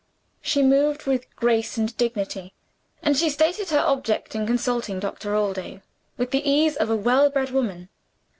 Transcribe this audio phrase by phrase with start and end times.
[0.41, 2.55] She moved with grace and dignity;
[3.03, 5.83] and she stated her object in consulting Doctor Allday
[6.17, 7.87] with the ease of a well bred woman.